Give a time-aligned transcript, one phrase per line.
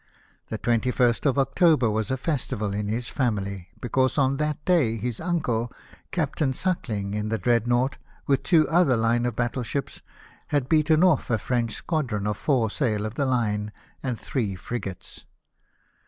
[0.47, 5.19] The 21st of October was a festival in his family; because on that day his
[5.19, 5.71] uncle,
[6.09, 10.01] Captain Suckling, in the Dreadnought, with two other line of battle ships,
[10.47, 13.69] had beaten off a French squadron of four sail of the hne
[14.01, 15.23] and three frigates.